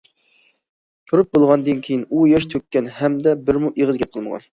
كۆرۈپ 1.11 1.29
بولغاندىن 1.37 1.83
كېيىن 1.87 2.05
ئۇ 2.07 2.23
ياش 2.29 2.47
تۆككەن 2.55 2.89
ھەمدە 2.97 3.35
بىرمۇ 3.51 3.71
ئېغىز 3.75 4.01
گەپ 4.05 4.17
قىلمىغان. 4.17 4.49